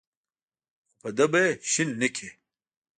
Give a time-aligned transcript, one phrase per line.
[0.89, 2.29] خو په ده به یې شین نکړې.